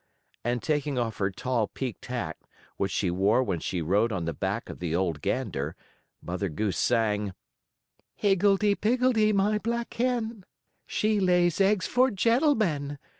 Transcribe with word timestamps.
And, 0.43 0.63
taking 0.63 0.97
off 0.97 1.17
her 1.19 1.29
tall 1.29 1.67
peaked 1.67 2.07
hat, 2.07 2.35
which 2.77 2.91
she 2.91 3.11
wore 3.11 3.43
when 3.43 3.59
she 3.59 3.83
rode 3.83 4.11
on 4.11 4.25
the 4.25 4.33
back 4.33 4.67
of 4.67 4.79
the 4.79 4.95
old 4.95 5.21
gander, 5.21 5.75
Mother 6.23 6.49
Goose 6.49 6.79
sang: 6.79 7.35
"Higgledee 8.15 8.73
Piggledee, 8.73 9.31
my 9.31 9.59
black 9.59 9.93
hen, 9.93 10.43
She 10.87 11.19
lays 11.19 11.61
eggs 11.61 11.85
for 11.85 12.09
gentlemen. 12.09 12.97